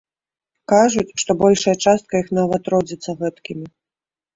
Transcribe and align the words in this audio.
Кажуць, 0.73 1.15
што 1.25 1.31
большая 1.43 1.75
частка 1.85 2.13
іх 2.27 2.35
нават 2.41 2.63
родзіцца 2.77 3.11
гэткімі. 3.25 3.67